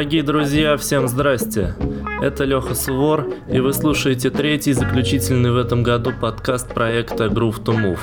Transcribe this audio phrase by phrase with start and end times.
[0.00, 1.74] Дорогие друзья, всем здрасте!
[2.22, 7.76] Это Леха Сувор, и вы слушаете третий заключительный в этом году подкаст проекта Groove to
[7.76, 8.00] Move.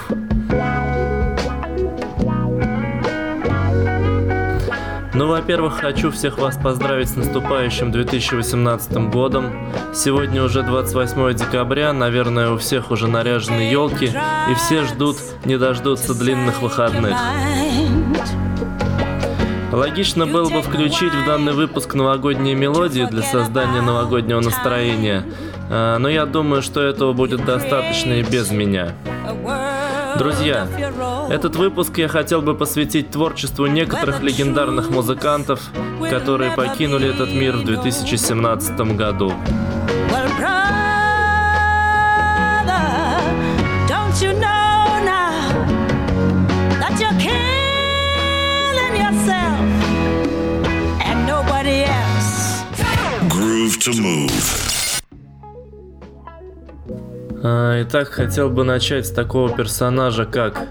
[5.16, 9.52] Ну, во-первых, хочу всех вас поздравить с наступающим 2018 годом.
[9.96, 16.14] Сегодня уже 28 декабря, наверное, у всех уже наряжены елки, и все ждут, не дождутся
[16.14, 17.18] длинных выходных.
[19.72, 25.26] Логично было бы включить в данный выпуск новогодние мелодии для создания новогоднего настроения,
[25.70, 28.94] а, но я думаю, что этого будет достаточно и без меня.
[30.18, 30.68] Друзья,
[31.30, 35.62] этот выпуск я хотел бы посвятить творчеству некоторых легендарных музыкантов,
[36.10, 39.34] которые покинули этот мир в 2017 году.
[53.88, 55.02] To move.
[57.44, 60.68] А, итак, хотел бы начать с такого персонажа, как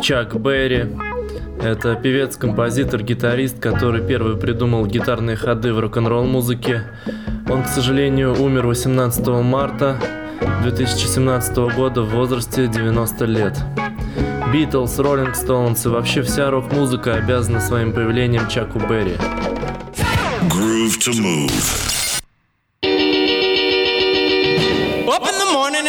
[0.00, 0.86] Чак Берри.
[1.62, 6.84] Это певец, композитор, гитарист, который первый придумал гитарные ходы в рок-н-ролл музыке.
[7.50, 9.98] Он, к сожалению, умер 18 марта
[10.62, 13.58] 2017 года в возрасте 90 лет.
[14.52, 19.16] Битлз, Роллинг Стоунс и вообще вся рок-музыка обязана своим появлением Чаку Берри.
[20.48, 21.93] Groove to move.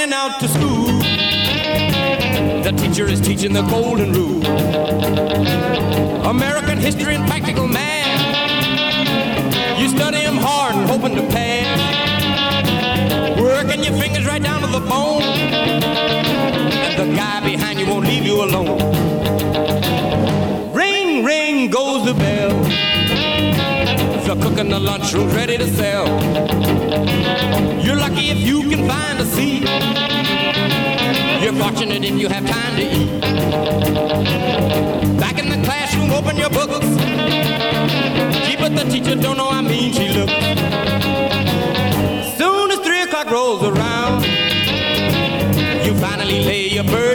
[0.05, 0.85] And out to school.
[2.61, 4.45] The teacher is teaching the golden rule.
[6.27, 8.21] American history and practical math.
[9.79, 11.79] You study them hard and hoping to pass.
[13.39, 15.23] Working your fingers right down to the bone.
[15.23, 18.77] And the guy behind you won't leave you alone.
[20.71, 22.53] Ring, ring goes the bell.
[24.27, 26.84] The cook in the lunchroom's ready to sell.
[27.95, 29.63] You're lucky if you can find a seat.
[31.41, 33.21] You're fortunate if you have time to eat.
[35.17, 36.85] Back in the classroom, open your books.
[38.45, 40.33] Gee, but the teacher don't know how mean she looks.
[42.37, 44.25] Soon as three o'clock rolls around,
[45.85, 47.14] you finally lay your burden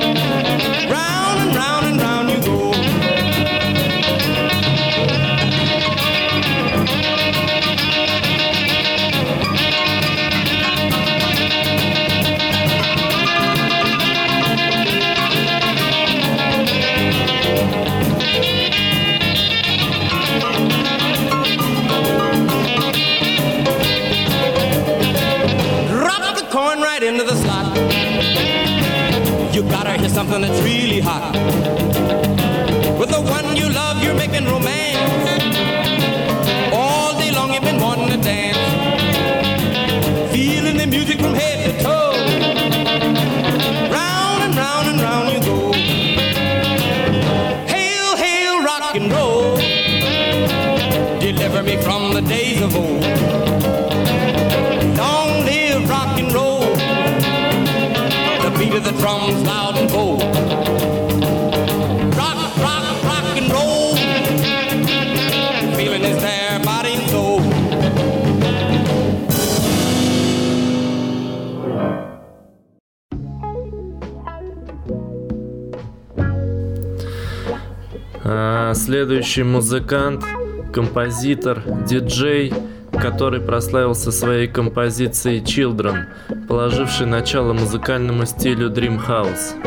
[79.11, 80.23] Следующий музыкант,
[80.71, 82.53] композитор, диджей,
[82.93, 86.05] который прославился своей композицией Children,
[86.47, 89.59] положивший начало музыкальному стилю Dream House.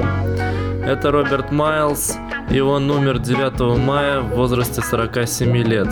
[0.82, 2.17] Это Роберт Майлз,
[2.50, 5.88] и он умер 9 мая в возрасте 47 лет.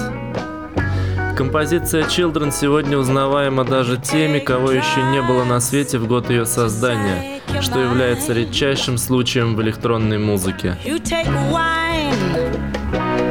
[1.36, 6.46] Композиция Children сегодня узнаваема даже теми, кого еще не было на свете в год ее
[6.46, 10.78] создания, что является редчайшим случаем в электронной музыке.
[10.86, 11.28] You take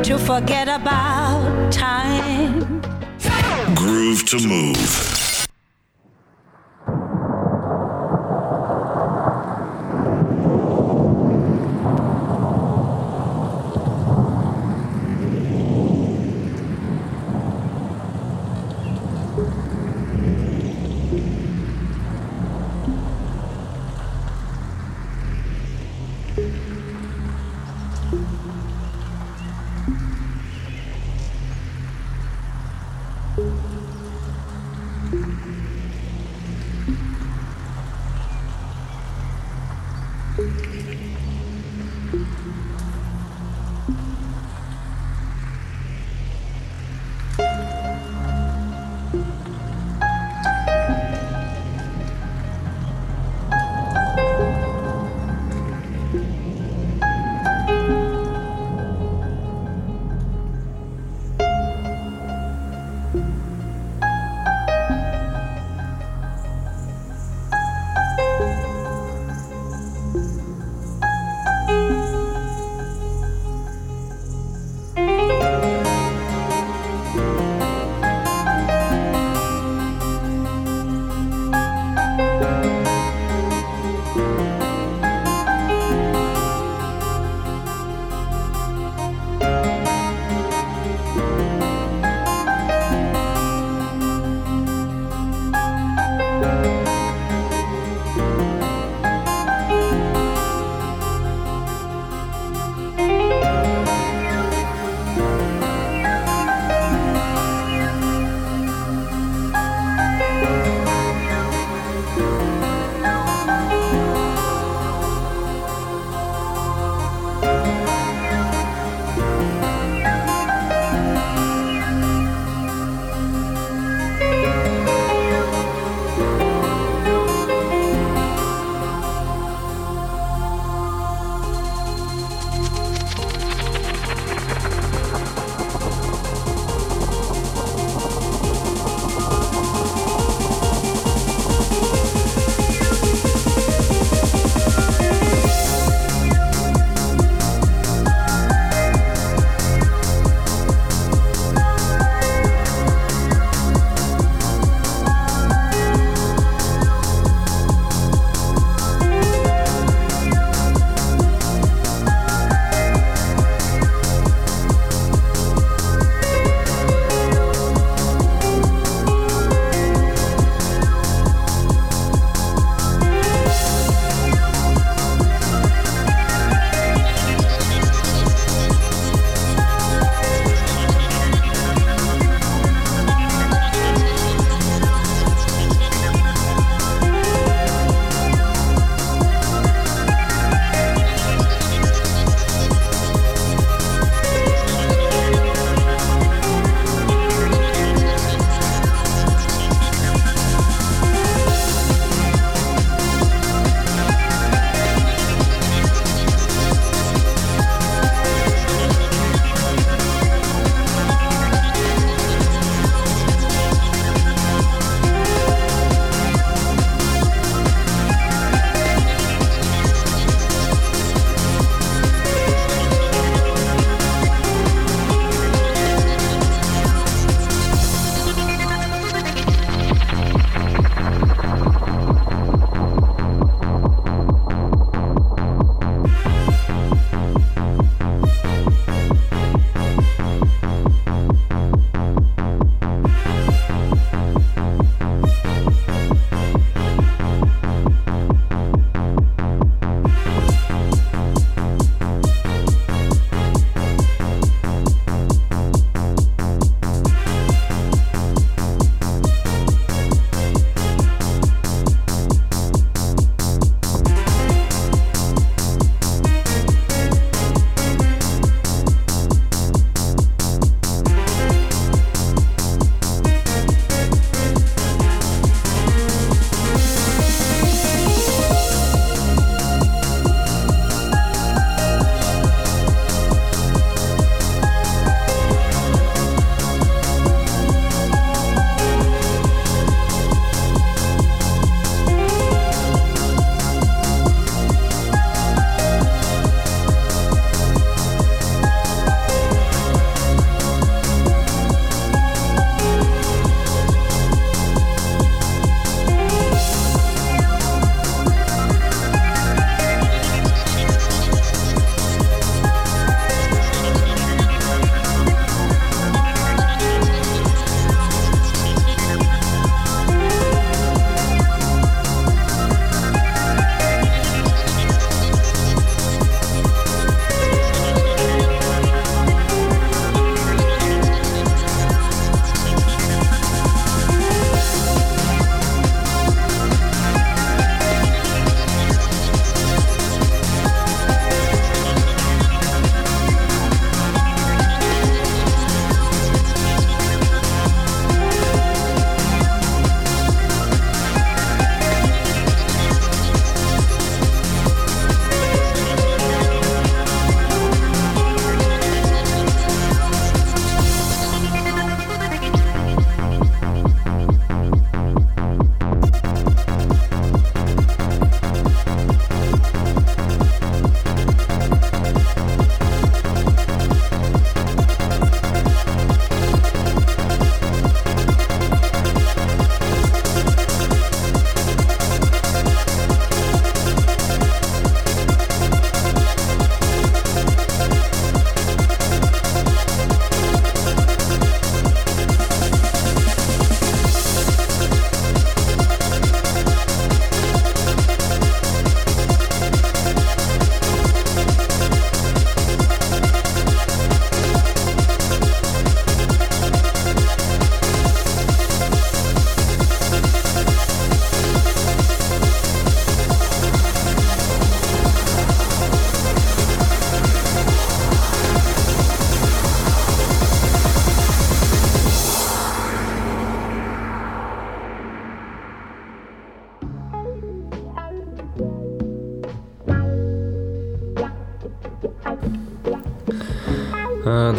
[0.03, 2.81] to forget about time.
[3.75, 5.20] Groove to move.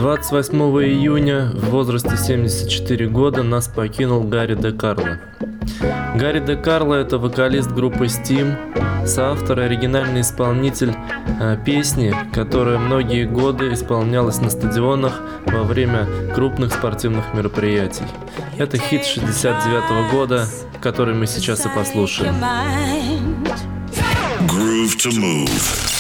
[0.03, 5.21] 28 июня в возрасте 74 года нас покинул Гарри де Карло.
[6.17, 10.93] Гарри де Карло– это вокалист группы Steam, соавтор и оригинальный исполнитель
[11.41, 18.03] э, песни, которая многие годы исполнялась на стадионах во время крупных спортивных мероприятий.
[18.59, 20.49] Это хит 69 года,
[20.81, 22.35] который мы сейчас и послушаем.
[24.49, 25.92] Groove to move.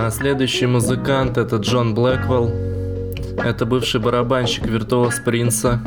[0.00, 2.52] А следующий музыкант это Джон Блэквелл.
[3.36, 5.80] Это бывший барабанщик Виртуоз Принца.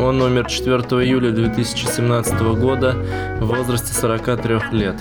[0.00, 2.96] Он умер 4 июля 2017 года
[3.40, 4.96] в возрасте 43 лет.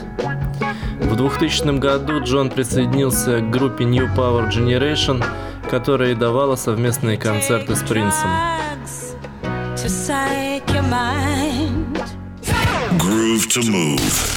[0.99, 5.23] В 2000 году Джон присоединился к группе New Power Generation,
[5.71, 8.29] которая и давала совместные концерты с Принцем.
[12.99, 14.33] Groove to move.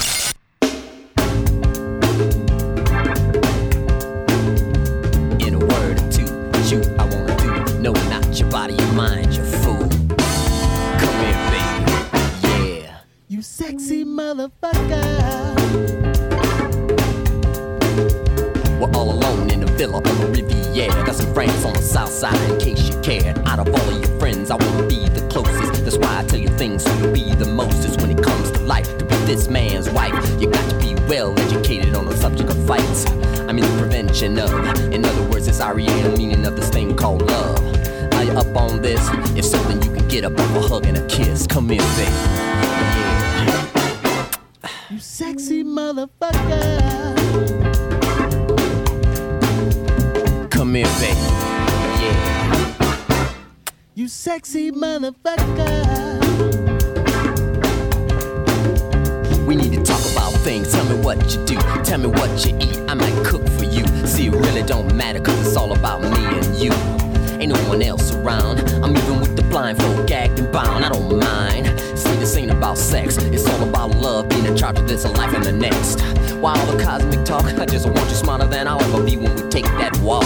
[75.04, 76.00] a life the next.
[76.40, 79.34] While all the cosmic talk, I just want you smarter than I'll ever be when
[79.34, 80.24] we take that walk.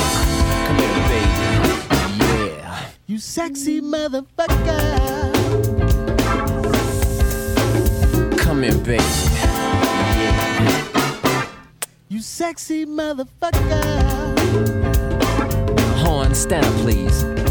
[0.66, 2.56] Come here, baby.
[2.58, 2.86] Yeah.
[3.06, 5.32] You sexy motherfucker.
[8.38, 9.02] Come here, baby.
[9.34, 10.60] Yeah.
[12.08, 14.38] You sexy motherfucker.
[15.98, 17.49] Horn, stand up, please.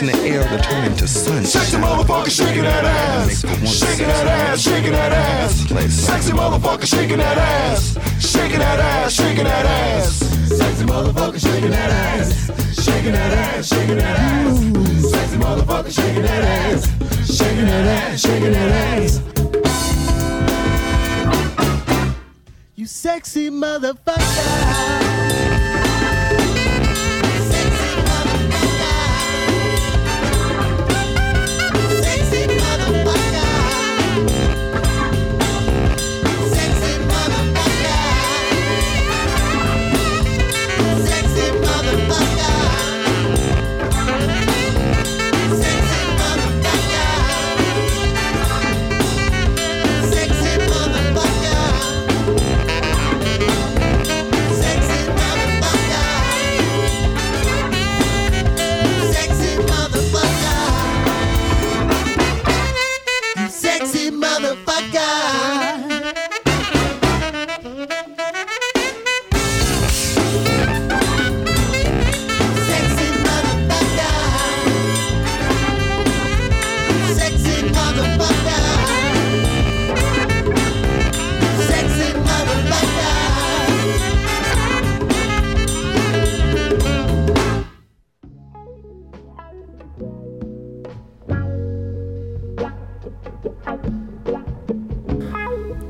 [0.00, 1.44] dust in the air to turn into sun.
[1.44, 3.40] Sexy motherfucker shaking that ass.
[3.78, 5.54] Shaking that ass, shaking that ass.
[5.90, 7.96] Sexy motherfucker shaking that ass.
[8.20, 10.16] Shaking that ass, shaking that ass.
[10.56, 12.84] Sexy motherfucker shaking that ass.
[12.84, 14.58] Shaking that ass, shaking that ass.
[15.10, 17.36] Sexy motherfucker shaking that ass.
[17.36, 19.20] Shaking that ass, shaking that ass.
[22.74, 24.65] You sexy motherfucker.
[63.78, 65.15] sexy motherfucker.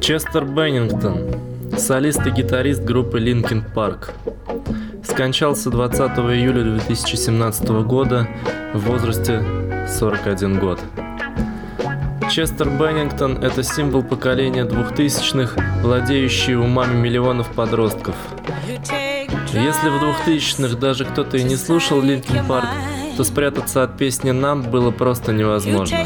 [0.06, 1.18] Честер Беннингтон,
[1.76, 4.10] солист и гитарист группы Linkin Park,
[5.02, 6.00] скончался 20
[6.32, 8.28] июля 2017 года
[8.72, 9.44] в возрасте
[9.88, 10.78] 41 год.
[12.30, 18.14] Честер Беннингтон– это символ поколения двухтысячных, владеющий умами миллионов подростков.
[19.52, 22.68] Если в двухтысячных даже кто-то и не слушал Линкин Парк,
[23.16, 25.98] то спрятаться от песни «Нам» было просто невозможно.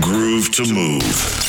[0.00, 1.45] Groove to move.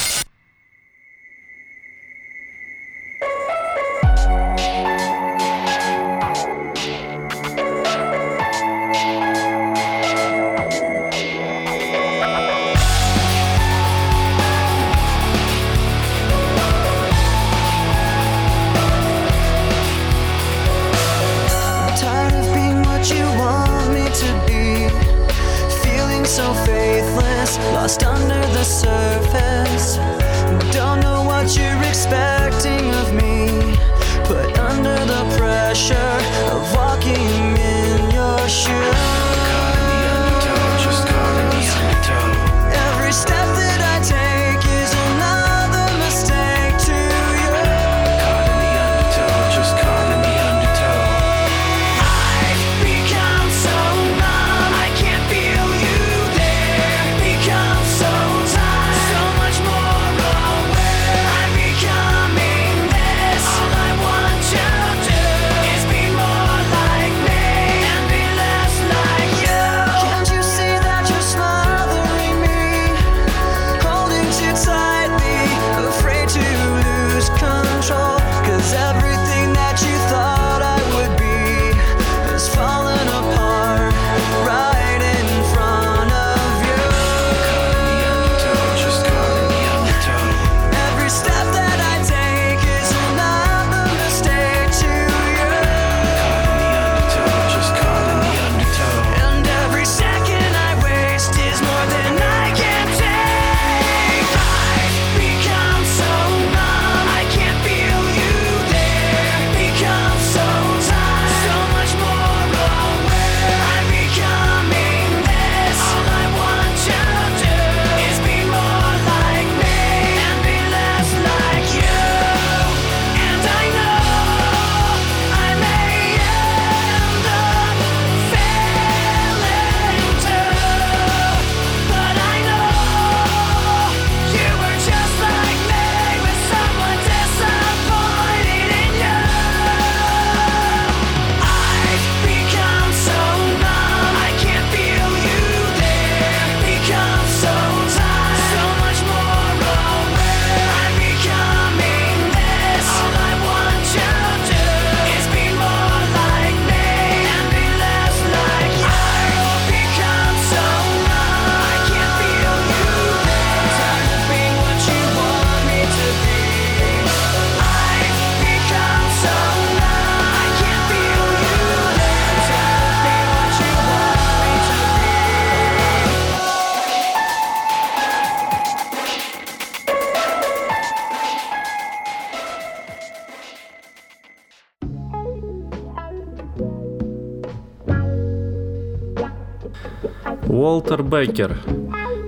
[191.07, 191.57] Беккер,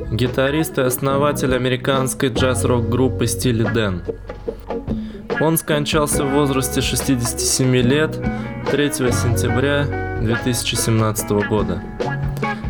[0.10, 4.04] гитарист и основатель американской джаз-рок группы Стили Дэн.
[5.42, 8.18] Он скончался в возрасте 67 лет
[8.72, 9.84] 3 сентября
[10.22, 11.84] 2017 года.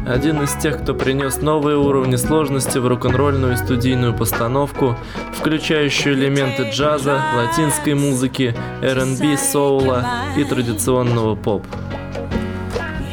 [0.07, 4.95] Один из тех, кто принес новые уровни сложности в рок-н-ролльную студийную постановку,
[5.33, 10.03] включающую элементы джаза, латинской музыки, R&B, соула
[10.35, 11.67] и традиционного поп.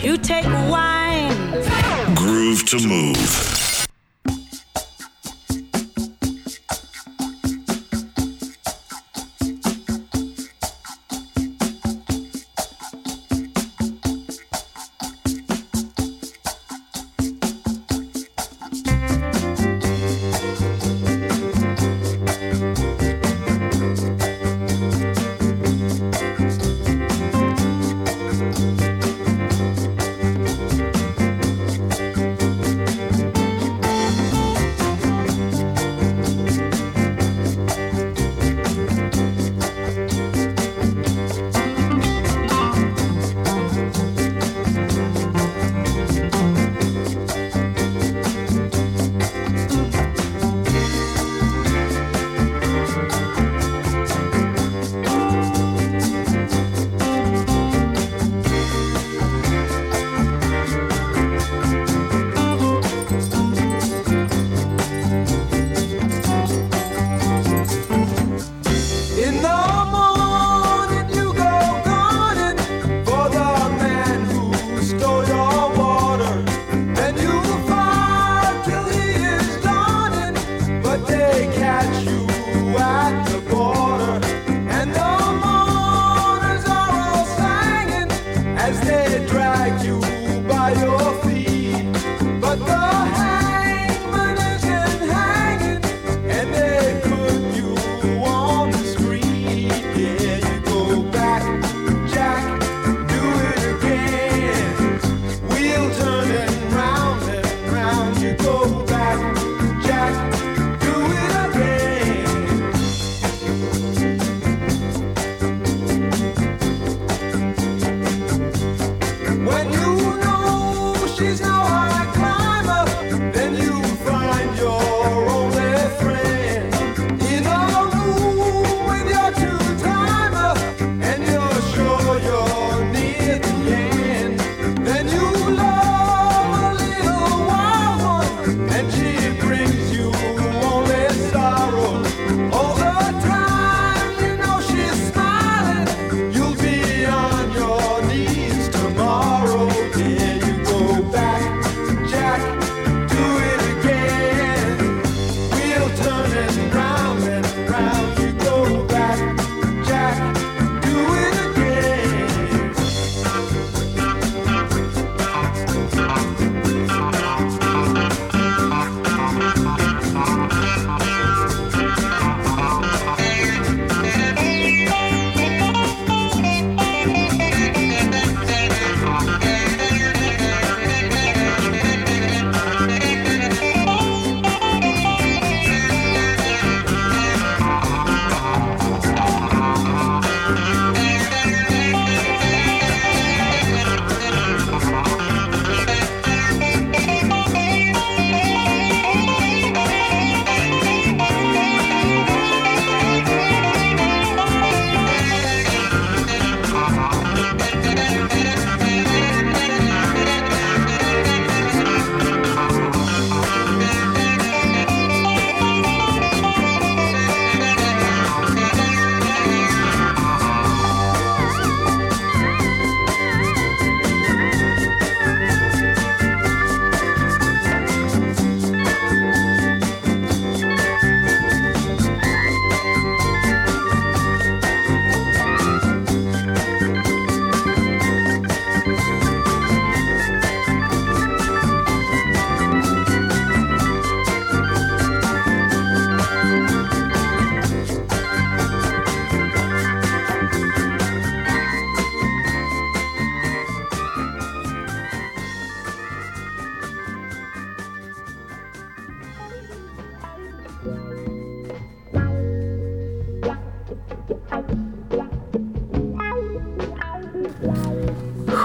[0.02, 0.46] You take
[2.46, 3.55] Groove to Move.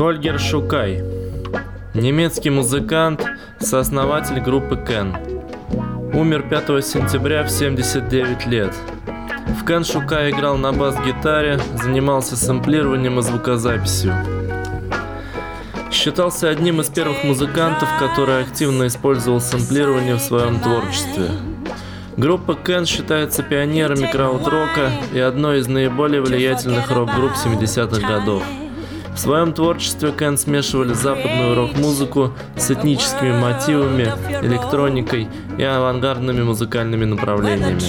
[0.02, 1.04] Хольгер Шукай.
[1.94, 3.24] Немецкий музыкант,
[3.60, 5.16] сооснователь группы Кен.
[6.16, 8.74] Умер 5 сентября в 79 лет.
[9.60, 14.16] В Кен Шукай играл на бас-гитаре, занимался сэмплированием и звукозаписью.
[15.92, 21.30] Считался одним из первых музыкантов, который активно использовал сэмплирование в своем творчестве.
[22.18, 28.42] Группа Кен считается пионерами крауд-рока и одной из наиболее влиятельных рок-групп 70-х годов.
[29.14, 37.82] В своем творчестве Кен смешивали западную рок-музыку с этническими мотивами, электроникой и авангардными музыкальными направлениями.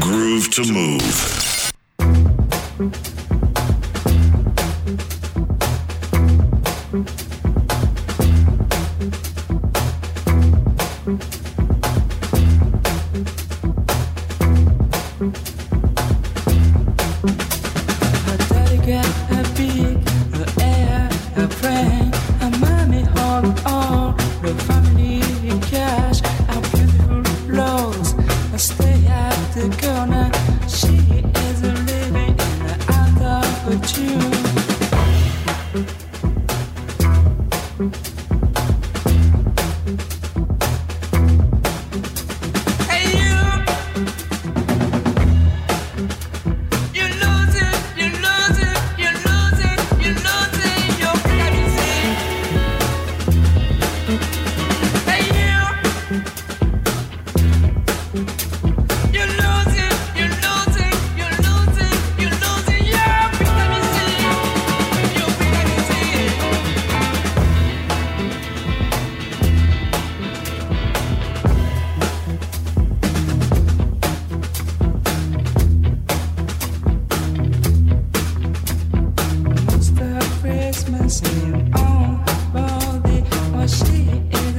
[0.00, 1.38] Groove to move.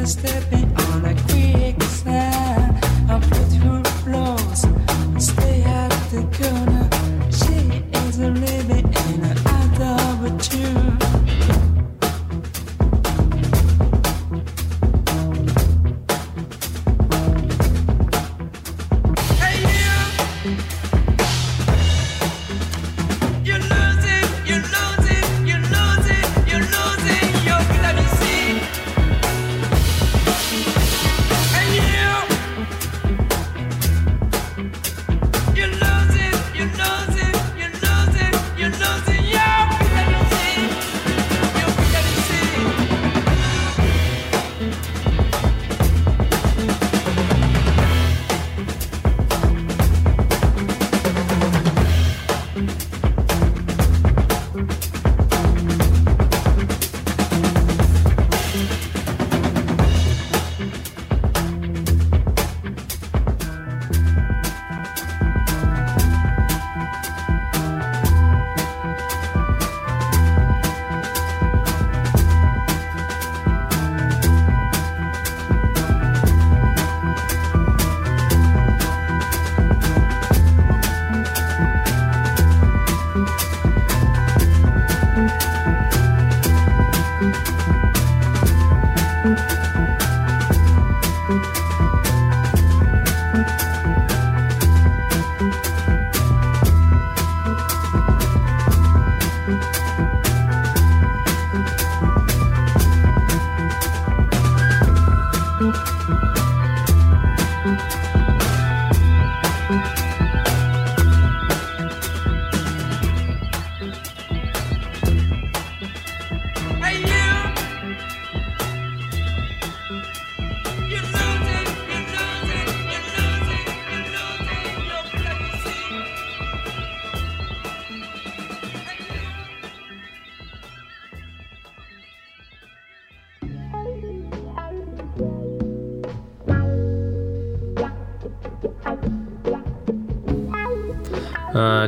[0.10, 0.59] step in.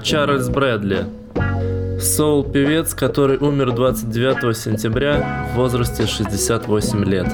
[0.01, 1.05] Чарльз Брэдли.
[1.99, 7.27] Соул-певец, который умер 29 сентября в возрасте 68 лет.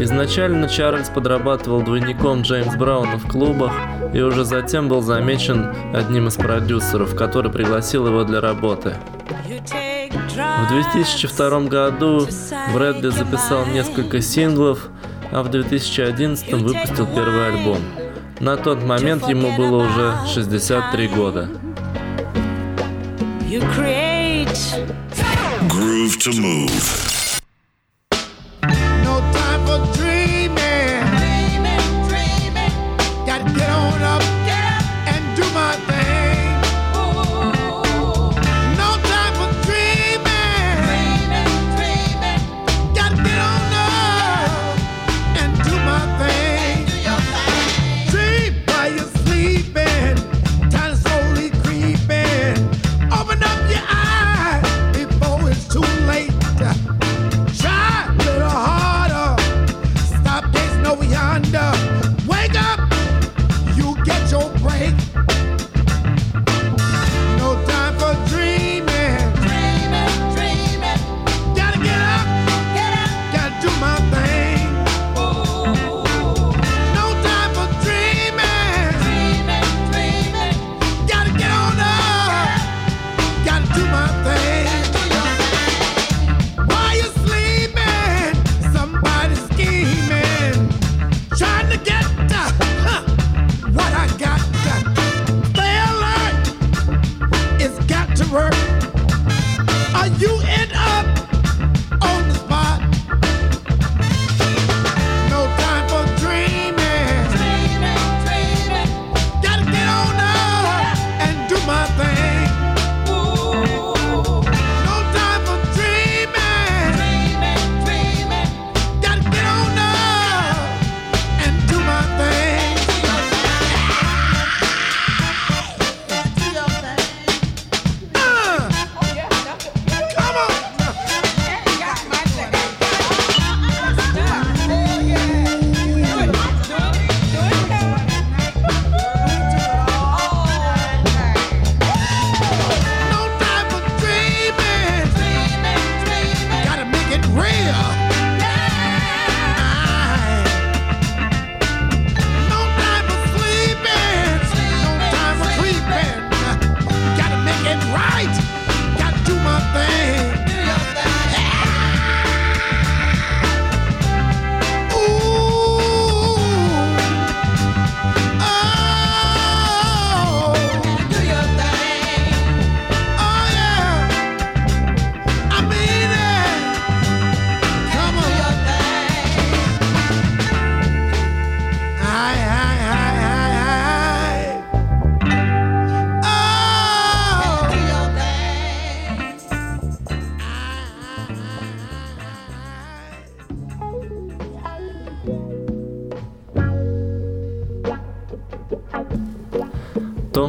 [0.00, 3.72] Изначально Чарльз подрабатывал двойником Джеймс Брауна в клубах
[4.12, 8.94] и уже затем был замечен одним из продюсеров, который пригласил его для работы.
[10.10, 12.26] В 2002 году
[12.74, 14.88] Брэдли записал несколько синглов,
[15.30, 17.78] а в 2011 выпустил первый альбом.
[18.42, 21.48] На тот момент ему было уже 63 года.
[25.68, 27.11] Groove to move.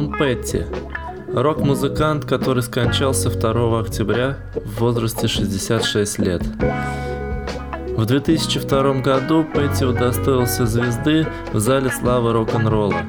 [0.04, 0.64] Джон Петти,
[1.32, 6.42] рок-музыкант, который скончался 2 октября в возрасте 66 лет.
[7.96, 13.02] В 2002 году Петти удостоился звезды в зале славы рок-н-ролла.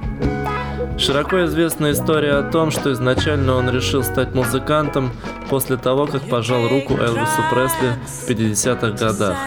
[0.98, 5.12] Широко известна история о том, что изначально он решил стать музыкантом
[5.50, 9.38] после того, как пожал руку Элвису Пресли в 50-х годах.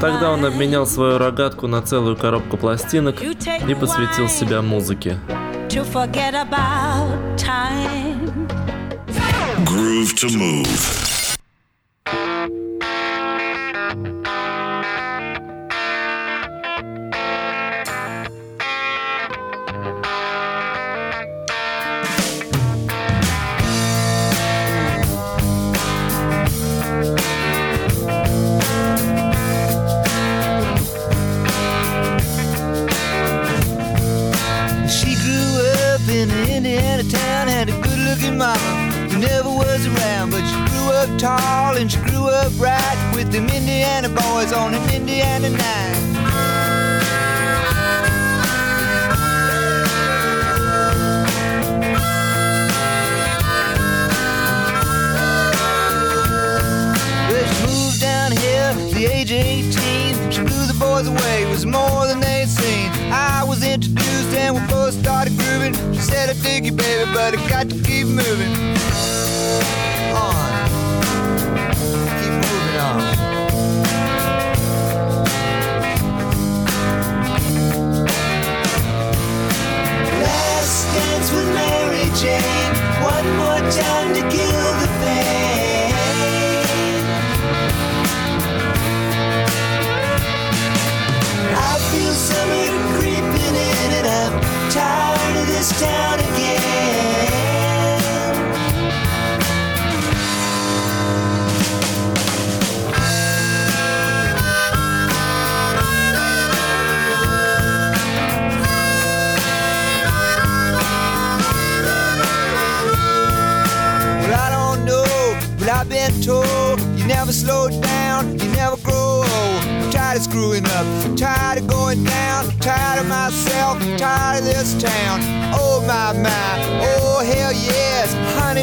[0.00, 5.18] Тогда он обменял свою рогатку на целую коробку пластинок и посвятил себя музыке.
[5.70, 8.48] to forget about time.
[9.64, 11.09] Groove to move.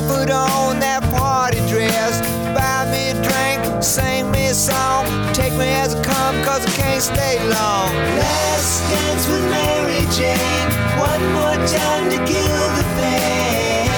[0.01, 2.21] Yes, put on that party dress.
[2.53, 6.71] Buy me a drink, sing me a song, take me as I come, cause I
[6.71, 7.89] can't stay long.
[8.17, 10.69] Last dance with Mary Jane,
[10.99, 13.89] one more time to kill the pain.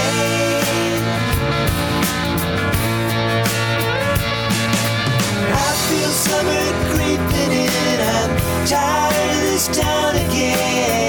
[5.52, 8.00] I feel summer creeping in.
[8.00, 8.32] I'm
[8.68, 11.09] tired of this town again.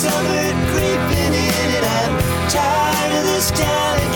[0.00, 4.09] Summer creeping in and I'm tired of this town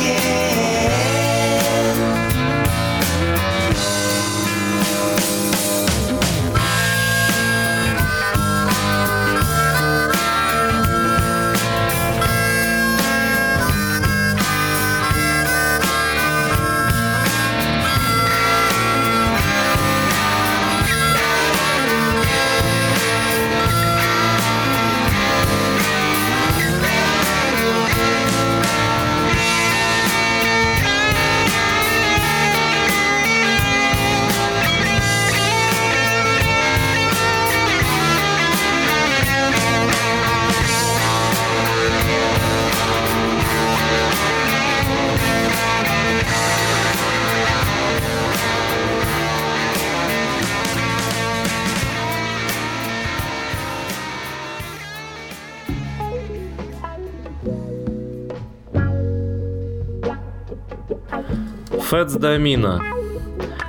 [61.90, 62.80] Фэтс Домино.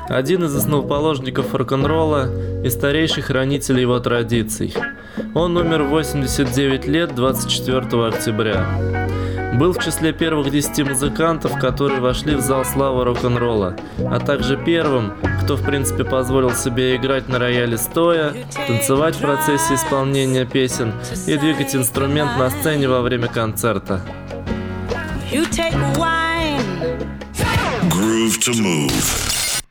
[0.08, 2.30] Один из основоположников рок-н-ролла
[2.64, 4.74] и старейший хранитель его традиций.
[5.34, 8.66] Он умер в 89 лет 24 октября.
[9.56, 15.14] Был в числе первых 10 музыкантов, которые вошли в зал славы рок-н-ролла, а также первым,
[15.44, 18.34] кто в принципе позволил себе играть на рояле стоя,
[18.68, 20.94] танцевать в процессе исполнения песен
[21.28, 24.02] и двигать инструмент на сцене во время концерта.
[25.32, 26.25] You take wine.
[28.36, 29.62] Groove to move.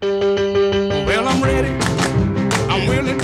[1.06, 1.68] Well, I'm ready,
[2.70, 3.20] I'm willing,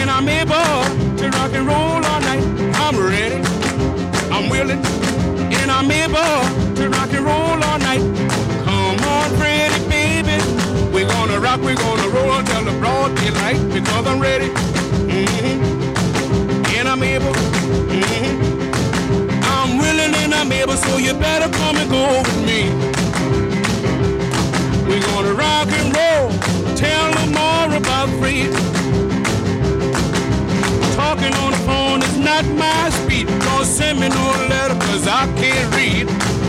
[0.00, 2.42] and I'm able to rock and roll all night.
[2.76, 3.36] I'm ready,
[4.32, 4.80] I'm willing,
[5.52, 8.00] and I'm able to rock and roll all night.
[8.64, 10.42] Come on, pretty baby,
[10.94, 15.60] we're gonna rock, we're gonna roll till the broad daylight because I'm ready, hmm
[16.76, 17.34] and I'm able.
[17.34, 18.40] hmm
[19.44, 22.93] I'm willing and I'm able, so you better come and go with me.
[26.76, 28.50] Tell them more about free.
[30.96, 33.28] Talking on the phone is not my speed.
[33.28, 36.08] Don't send me no letter cause I can't read.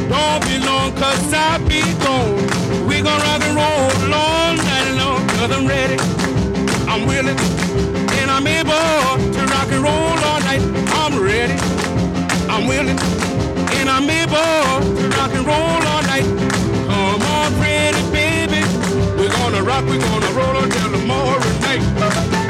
[0.10, 2.36] Don't be long cause I be gone.
[2.88, 5.98] We gonna rock and roll all night long cause I'm ready.
[6.90, 7.38] I'm willing
[8.20, 10.62] and I'm able to rock and roll all night.
[11.02, 11.58] I'm ready.
[12.50, 13.00] I'm willing
[13.78, 16.26] and I'm able to rock and roll all night.
[16.88, 18.15] Come on, pretty
[19.56, 22.45] gonna rock, we're gonna roll until tomorrow night.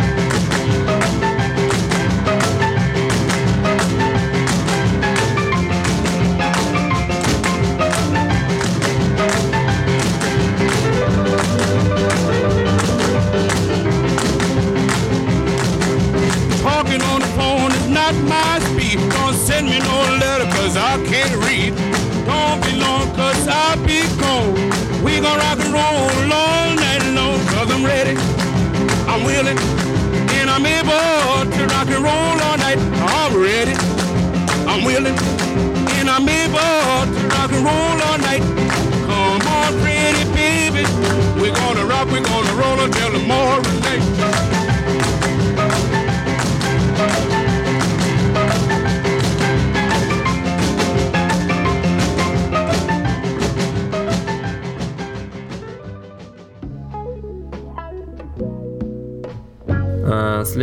[29.15, 29.57] I'm willing
[30.35, 32.77] and I'm able to rock and roll all night.
[32.99, 33.71] I'm ready.
[34.67, 35.15] I'm willing
[35.95, 38.43] and I'm able to rock and roll all night.
[39.07, 40.83] Come on, pretty baby.
[41.39, 43.74] We're gonna rock, we're gonna roll until the morning.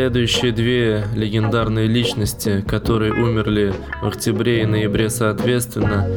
[0.03, 3.73] Следующие две легендарные личности, которые умерли
[4.03, 6.09] в октябре и ноябре соответственно,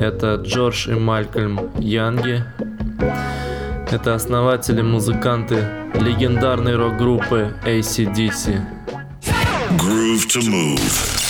[0.00, 2.42] это Джордж и Малькольм Янги.
[3.90, 5.56] Это основатели, музыканты
[5.92, 8.62] легендарной рок-группы ACDC.
[9.76, 11.23] Groove to move.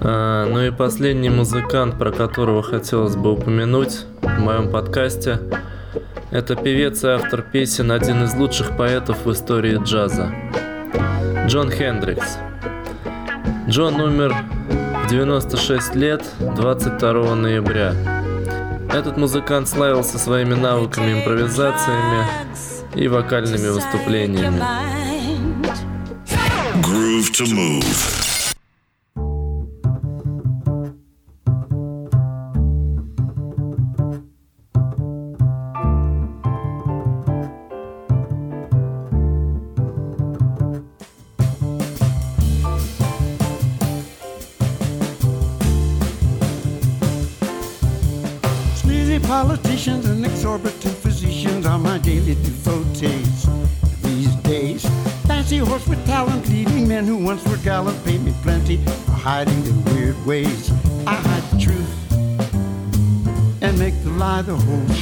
[0.00, 5.40] А, ну и последний музыкант, про которого хотелось бы упомянуть в моем подкасте,
[6.30, 10.32] это певец и автор песен, один из лучших поэтов в истории джаза.
[11.46, 12.38] Джон Хендрикс.
[13.68, 14.34] Джон умер
[15.04, 17.94] в 96 лет 22 ноября.
[18.92, 22.26] Этот музыкант славился своими навыками импровизациями
[22.94, 24.62] и вокальными выступлениями.
[26.82, 28.27] Groove to move.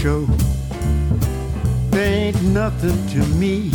[0.07, 0.25] Show.
[1.91, 3.73] They ain't nothing to me.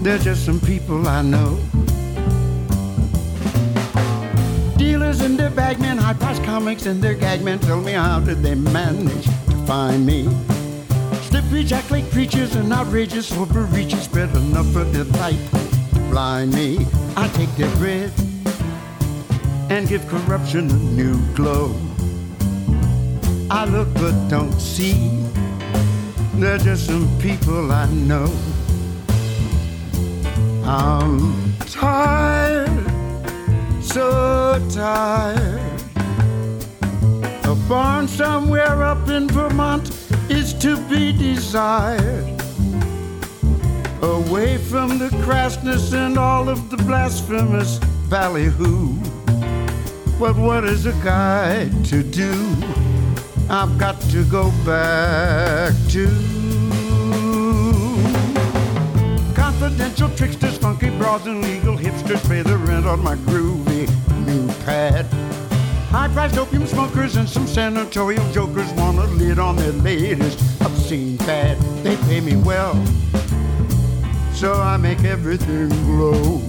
[0.00, 1.58] They're just some people I know.
[4.76, 8.54] Dealers and their bagmen, high price comics and their gagmen tell me how did they
[8.54, 10.28] manage to find me.
[11.30, 15.42] Slippery jackleg preachers and outrageous overreaches spread enough of their light
[15.94, 16.86] to blind me.
[17.16, 18.12] I take their bread
[19.68, 21.74] and give corruption a new glow.
[23.50, 25.24] I look but don't see.
[26.34, 28.26] They're just some people I know.
[30.64, 32.84] I'm tired,
[33.80, 35.80] so tired.
[37.44, 39.90] A barn somewhere up in Vermont
[40.28, 42.24] is to be desired.
[44.02, 47.78] Away from the crassness and all of the blasphemous
[48.10, 48.94] ballyhoo.
[50.18, 52.85] But what is a guy to do?
[53.48, 56.06] I've got to go back to
[59.34, 63.88] confidential tricksters, funky broads, and legal hipsters pay the rent on my groovy
[64.26, 65.06] new pad.
[65.90, 71.56] High-priced opium smokers and some senatorial jokers want a lid on their latest obscene fad.
[71.84, 72.74] They pay me well,
[74.32, 76.42] so I make everything glow.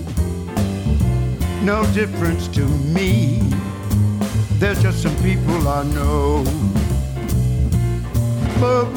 [1.62, 3.40] No difference to me.
[4.58, 6.44] They're just some people I know.
[8.60, 8.88] Ba,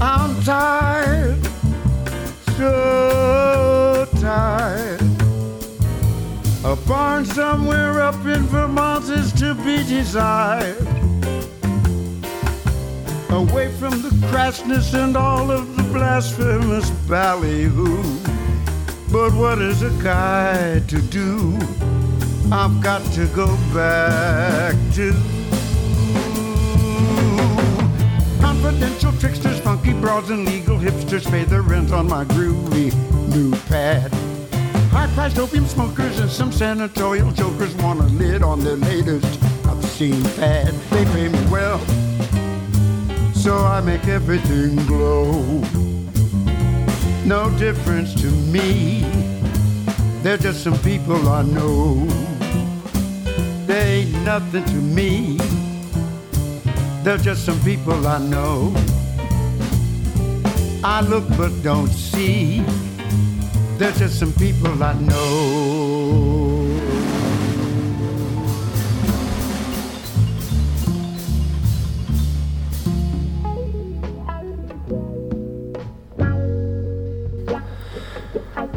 [0.00, 1.38] I'm tired,
[2.56, 5.00] so tired.
[6.64, 10.86] A barn somewhere up in Vermont is to be desired.
[13.30, 18.02] Away from the crassness and all of the blasphemous ballyhoo.
[19.10, 21.58] But what is a guy to do?
[22.52, 25.39] I've got to go back to
[28.80, 32.90] confidential tricksters, funky broads, and legal hipsters pay the rent on my groovy
[33.28, 34.10] new pad.
[34.90, 40.72] High-priced opium smokers and some senatorial jokers want a lid on their latest obscene fad.
[40.90, 41.78] They pay me well,
[43.34, 45.60] so I make everything glow.
[47.26, 49.02] No difference to me.
[50.22, 52.06] They're just some people I know.
[53.66, 55.38] They ain't nothing to me.
[57.02, 58.74] They're just some people I know.
[60.84, 62.62] I look but don't see.
[63.78, 66.50] They're just some people I know.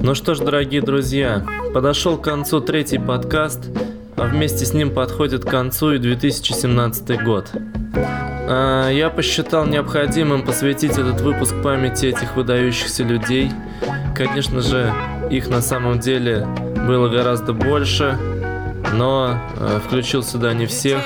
[0.01, 3.69] Ну что ж, дорогие друзья, подошел к концу третий подкаст,
[4.15, 7.51] а вместе с ним подходит к концу и 2017 год.
[7.95, 13.51] А, я посчитал необходимым посвятить этот выпуск памяти этих выдающихся людей.
[14.15, 14.93] Конечно же,
[15.29, 16.45] их на самом деле
[16.87, 18.17] было гораздо больше,
[18.93, 21.01] но э, включил сюда не всех.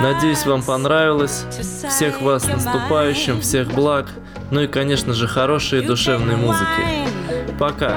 [0.00, 1.44] Надеюсь, вам понравилось.
[1.88, 4.06] Всех вас наступающим, всех благ.
[4.50, 6.68] Ну и, конечно же, хорошей душевной музыки.
[7.58, 7.96] Пока.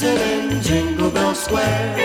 [0.00, 1.98] In Jingle Bell Square.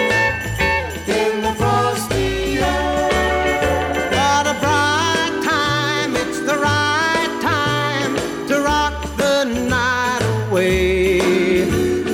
[1.07, 4.09] In the frosty air.
[4.09, 8.15] What a bright time, it's the right time
[8.47, 11.19] to rock the night away.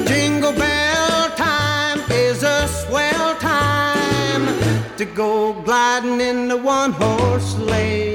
[0.05, 4.45] Jingle bell time is a swell time
[4.97, 8.08] to go gliding in the one horse sleigh.